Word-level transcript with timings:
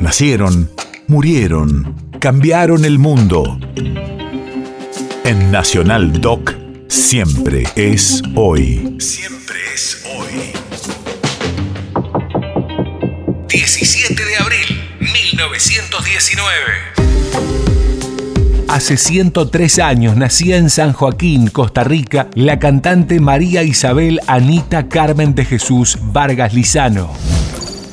Nacieron, 0.00 0.70
murieron, 1.08 1.94
cambiaron 2.20 2.86
el 2.86 2.98
mundo. 2.98 3.60
En 5.24 5.50
Nacional 5.50 6.22
Doc, 6.22 6.54
siempre 6.88 7.64
es 7.76 8.22
hoy. 8.34 8.96
Siempre 8.98 9.56
es 9.74 10.02
hoy. 10.16 10.52
17 13.48 14.24
de 14.24 14.36
abril, 14.38 14.80
1919. 15.00 16.46
Hace 18.68 18.96
103 18.96 19.78
años 19.80 20.16
nacía 20.16 20.56
en 20.56 20.70
San 20.70 20.94
Joaquín, 20.94 21.48
Costa 21.48 21.84
Rica, 21.84 22.28
la 22.34 22.58
cantante 22.58 23.20
María 23.20 23.64
Isabel 23.64 24.20
Anita 24.26 24.88
Carmen 24.88 25.34
de 25.34 25.44
Jesús 25.44 25.98
Vargas 26.00 26.54
Lizano. 26.54 27.10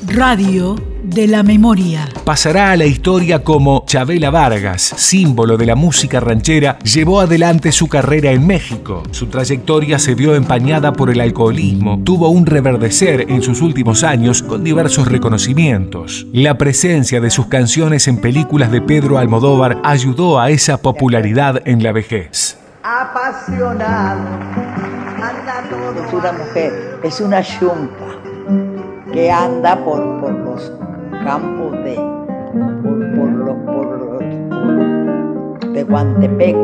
Radio 0.07 0.75
de 1.03 1.27
la 1.27 1.43
memoria. 1.43 2.07
Pasará 2.23 2.71
a 2.71 2.77
la 2.77 2.85
historia 2.85 3.43
como 3.43 3.83
Chabela 3.85 4.29
Vargas, 4.29 4.81
símbolo 4.81 5.57
de 5.57 5.65
la 5.65 5.75
música 5.75 6.21
ranchera, 6.21 6.79
llevó 6.79 7.19
adelante 7.19 7.73
su 7.73 7.89
carrera 7.89 8.31
en 8.31 8.47
México. 8.47 9.03
Su 9.11 9.27
trayectoria 9.27 9.99
se 9.99 10.15
vio 10.15 10.33
empañada 10.35 10.93
por 10.93 11.09
el 11.09 11.19
alcoholismo, 11.19 12.01
tuvo 12.05 12.29
un 12.29 12.45
reverdecer 12.45 13.25
en 13.29 13.41
sus 13.41 13.61
últimos 13.61 14.05
años 14.05 14.41
con 14.41 14.63
diversos 14.63 15.09
reconocimientos. 15.09 16.25
La 16.31 16.57
presencia 16.57 17.19
de 17.19 17.29
sus 17.29 17.47
canciones 17.47 18.07
en 18.07 18.21
películas 18.21 18.71
de 18.71 18.81
Pedro 18.81 19.17
Almodóvar 19.17 19.81
ayudó 19.83 20.39
a 20.39 20.51
esa 20.51 20.77
popularidad 20.77 21.61
en 21.65 21.83
la 21.83 21.91
vejez. 21.91 22.57
Apasionada, 22.81 24.39
Es 26.07 26.13
una 26.13 26.31
mujer, 26.31 26.99
es 27.03 27.19
una 27.19 27.43
chumpa 27.43 28.26
que 29.17 29.31
anda 29.31 29.83
por, 29.83 29.99
por 30.21 30.31
los 30.31 30.71
campos 31.23 31.71
de, 31.83 31.95
por, 33.15 33.29
los, 33.31 33.57
por 33.65 34.19
de 35.59 35.83
Tehuantepec, 35.83 36.55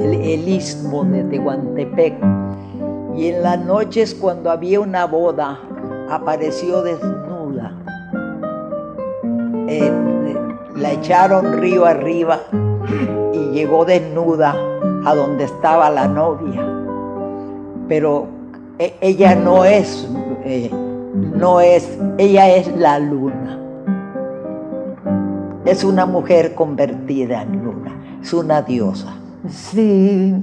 el, 0.00 0.48
istmo 0.48 1.04
de 1.04 1.22
Tehuantepec. 1.22 2.14
Y 3.16 3.28
en 3.28 3.44
las 3.44 3.64
noches 3.64 4.12
cuando 4.12 4.50
había 4.50 4.80
una 4.80 5.06
boda, 5.06 5.56
apareció 6.10 6.82
desnuda. 6.82 7.74
La 10.74 10.90
echaron 10.90 11.60
río 11.60 11.86
arriba 11.86 12.40
y 13.32 13.38
llegó 13.52 13.84
desnuda 13.84 14.56
a 15.06 15.14
donde 15.14 15.44
estaba 15.44 15.88
la 15.90 16.08
novia. 16.08 16.60
Pero 17.86 18.26
e, 18.80 18.96
ella 19.00 19.36
no 19.36 19.64
es, 19.64 20.08
eh, 20.44 20.70
no 21.40 21.60
es, 21.60 21.88
ella 22.18 22.54
es 22.54 22.68
la 22.76 22.98
luna. 22.98 23.58
Es 25.64 25.84
una 25.84 26.06
mujer 26.06 26.54
convertida 26.54 27.42
en 27.42 27.64
luna, 27.64 27.92
es 28.22 28.32
una 28.32 28.62
diosa. 28.62 29.14
Sí, 29.48 30.34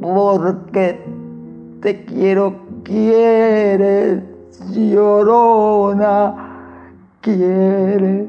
porque 0.00 1.00
te 1.80 2.04
quiero, 2.04 2.54
quiere, 2.84 4.22
llorona, 4.70 6.34
quiere 7.20 8.26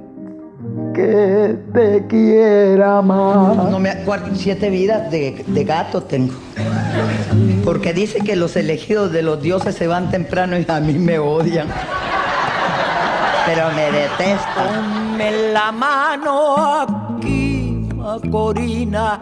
que 0.94 1.58
te 1.73 2.08
quiera 2.08 3.02
más. 3.02 3.69
No 3.69 3.80
me 3.80 3.91
siete 4.36 4.69
vidas 4.69 5.11
de, 5.11 5.44
de, 5.45 5.64
gato 5.64 6.03
tengo. 6.03 6.33
Porque 7.63 7.94
dice 7.94 8.19
que 8.19 8.36
los 8.36 8.55
elegidos 8.55 9.11
de 9.11 9.22
los 9.22 9.41
dioses 9.41 9.75
se 9.75 9.88
van 9.88 10.11
temprano 10.11 10.58
y 10.58 10.66
a 10.67 10.80
mí 10.80 10.94
me 10.94 11.19
odian 11.19 11.67
pero 13.45 13.72
me 13.72 13.91
detesto. 13.91 14.47
Ponme 14.55 15.52
la 15.52 15.71
mano 15.71 17.16
aquí, 17.17 17.88
Macorina, 17.95 19.19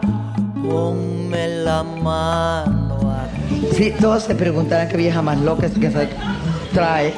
ponme 0.62 1.48
la 1.48 1.82
mano 1.82 2.98
aquí. 3.22 3.68
Sí, 3.72 3.94
todos 4.00 4.24
se 4.24 4.34
preguntarán 4.34 4.88
qué 4.88 4.96
vieja 4.96 5.22
más 5.22 5.38
loca 5.38 5.66
es 5.66 5.78
que 5.78 5.90
se 5.90 6.08
trae. 6.72 7.12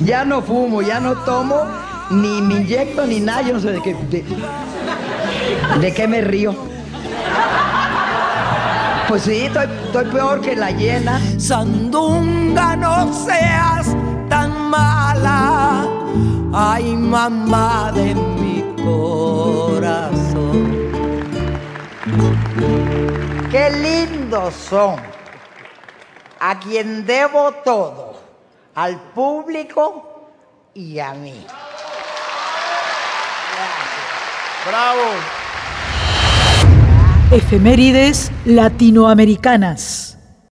Ya 0.00 0.24
no 0.24 0.42
fumo, 0.42 0.82
ya 0.82 1.00
no 1.00 1.14
tomo, 1.18 1.64
ni 2.10 2.40
me 2.42 2.54
inyecto 2.54 3.06
ni 3.06 3.20
nada, 3.20 3.42
yo 3.42 3.54
no 3.54 3.60
sé 3.60 3.72
de 3.72 3.82
qué. 3.82 3.94
De, 4.10 4.24
de 5.80 5.94
qué 5.94 6.08
me 6.08 6.20
río. 6.20 6.54
Pues 9.12 9.24
sí, 9.24 9.44
estoy, 9.44 9.66
estoy, 9.84 10.06
peor 10.06 10.40
que 10.40 10.56
la 10.56 10.70
llena. 10.70 11.20
Sandunga, 11.38 12.74
no 12.76 13.12
seas 13.12 13.88
tan 14.30 14.70
mala 14.70 15.84
ay 16.54 16.96
mamá 16.96 17.92
de 17.92 18.14
mi 18.14 18.64
corazón. 18.82 20.64
Qué 23.50 23.70
lindos 23.82 24.54
son, 24.54 24.96
a 26.40 26.58
quien 26.58 27.04
debo 27.04 27.52
todo, 27.62 28.18
al 28.74 28.98
público 28.98 30.30
y 30.72 30.98
a 30.98 31.12
mí. 31.12 31.46
Bravo. 34.66 35.41
Efemérides 37.32 38.30
latinoamericanas. 38.44 40.11